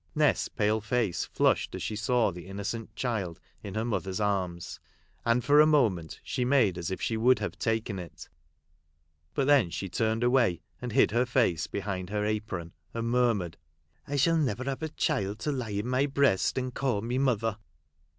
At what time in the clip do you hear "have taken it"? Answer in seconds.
7.37-8.27